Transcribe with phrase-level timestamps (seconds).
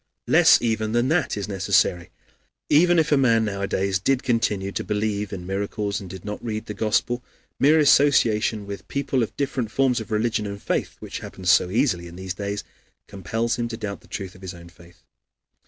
[0.25, 2.09] Less even than that is necessary.
[2.71, 6.65] Even if a man nowadays did continue to believe in miracles and did not read
[6.65, 7.23] the Gospel,
[7.59, 12.07] mere association with people of different forms of religion and faith, which happens so easily
[12.07, 12.63] in these days,
[13.05, 15.03] compels him to doubt of the truth of his own faith.